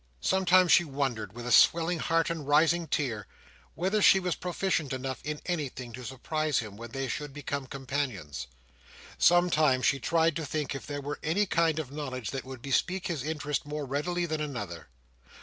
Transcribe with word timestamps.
Sometimes 0.21 0.71
she 0.71 0.83
wondered, 0.83 1.33
with 1.33 1.45
a 1.45 1.51
swelling 1.51 1.99
heart 1.99 2.31
and 2.31 2.47
rising 2.47 2.87
tear, 2.87 3.27
whether 3.75 4.01
she 4.01 4.19
was 4.19 4.33
proficient 4.33 4.93
enough 4.93 5.19
in 5.23 5.39
anything 5.45 5.93
to 5.93 6.03
surprise 6.03 6.57
him 6.57 6.75
when 6.75 6.89
they 6.89 7.07
should 7.07 7.35
become 7.35 7.67
companions. 7.67 8.47
Sometimes 9.19 9.85
she 9.85 9.99
tried 9.99 10.35
to 10.37 10.43
think 10.43 10.73
if 10.73 10.87
there 10.87 11.01
were 11.01 11.19
any 11.21 11.45
kind 11.45 11.77
of 11.77 11.91
knowledge 11.91 12.31
that 12.31 12.45
would 12.45 12.63
bespeak 12.63 13.05
his 13.09 13.23
interest 13.23 13.63
more 13.67 13.85
readily 13.85 14.25
than 14.25 14.41
another. 14.41 14.87